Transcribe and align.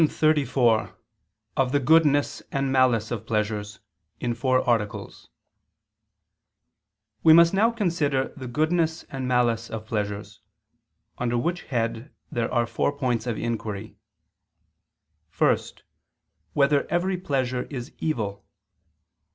________________________QUESTION 0.03 0.19
34 0.19 0.97
OF 1.57 1.71
THE 1.71 1.79
GOODNESS 1.79 2.41
AND 2.51 2.71
MALICE 2.71 3.11
OF 3.11 3.23
PLEASURES 3.23 3.81
(In 4.19 4.33
Four 4.33 4.67
Articles) 4.67 5.29
We 7.21 7.33
must 7.33 7.53
now 7.53 7.69
consider 7.69 8.29
the 8.35 8.47
goodness 8.47 9.03
and 9.11 9.27
malice 9.27 9.69
of 9.69 9.85
pleasures: 9.85 10.41
under 11.19 11.37
which 11.37 11.65
head 11.65 12.11
there 12.31 12.51
are 12.51 12.65
four 12.65 12.97
points 12.97 13.27
of 13.27 13.37
inquiry: 13.37 13.95
(1) 15.37 15.59
Whether 16.53 16.87
every 16.89 17.17
pleasure 17.17 17.67
is 17.69 17.91
evil? 17.99 18.43